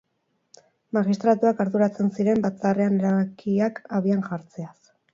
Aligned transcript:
Magistratuak 0.97 1.61
arduratzen 1.67 2.11
ziren 2.17 2.43
Batzarrean 2.49 2.99
erabakiak 3.05 3.81
abian 4.03 4.29
jartzeaz. 4.33 4.79